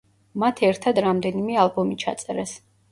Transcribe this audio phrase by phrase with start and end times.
[0.43, 2.61] მათ ერთად რამდენიმე ალბომი ჩაწერეს.